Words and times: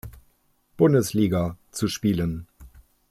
Bundesliga 0.77 1.59
zu 1.69 1.87
spielen. 1.87 2.47